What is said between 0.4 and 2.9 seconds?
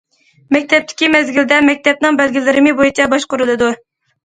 مەكتەپتىكى مەزگىلىدە مەكتەپنىڭ بەلگىلىمىلىرى